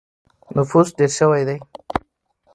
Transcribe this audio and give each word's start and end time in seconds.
نفوس 0.55 0.87
ډېر 0.97 1.11
شوی 1.17 1.43
دی. 1.47 1.57